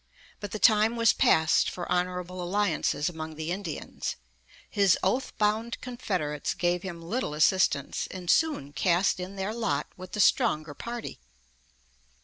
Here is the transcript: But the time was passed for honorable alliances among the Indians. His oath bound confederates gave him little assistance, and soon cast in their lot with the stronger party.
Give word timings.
But 0.39 0.49
the 0.49 0.57
time 0.57 0.95
was 0.95 1.13
passed 1.13 1.69
for 1.69 1.87
honorable 1.91 2.41
alliances 2.41 3.07
among 3.07 3.35
the 3.35 3.51
Indians. 3.51 4.15
His 4.67 4.97
oath 5.03 5.31
bound 5.37 5.79
confederates 5.79 6.55
gave 6.55 6.81
him 6.81 7.03
little 7.03 7.35
assistance, 7.35 8.07
and 8.09 8.27
soon 8.27 8.73
cast 8.73 9.19
in 9.19 9.35
their 9.35 9.53
lot 9.53 9.85
with 9.97 10.13
the 10.13 10.19
stronger 10.19 10.73
party. 10.73 11.19